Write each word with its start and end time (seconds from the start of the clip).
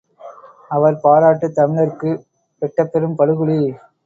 அவர் 0.69 0.97
பாராட்டு 0.99 1.47
தமிழர்க்கு 1.51 2.09
வெட்டப்பெறும் 2.61 3.15
படுகுழி! 3.15 3.61